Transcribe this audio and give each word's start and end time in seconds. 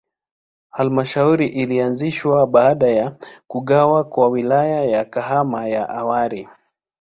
Halmashauri 0.69 1.47
ilianzishwa 1.47 2.47
baada 2.47 2.87
ya 2.87 3.15
kugawa 3.47 4.03
kwa 4.03 4.27
Wilaya 4.27 4.85
ya 4.85 5.05
Kahama 5.05 5.67
ya 5.67 5.89
awali. 5.89 6.49